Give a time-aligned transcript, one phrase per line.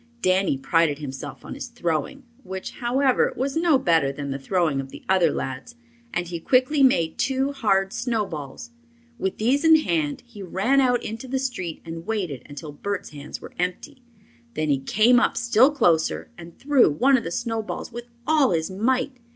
[0.23, 4.89] Danny prided himself on his throwing, which, however, was no better than the throwing of
[4.89, 5.75] the other lads,
[6.11, 8.71] and he quickly made two hard snowballs.
[9.19, 13.41] With these in hand he ran out into the street and waited until Bert's hands
[13.41, 14.01] were empty.
[14.55, 18.71] Then he came up still closer and threw one of the snowballs with all his
[18.71, 19.17] might.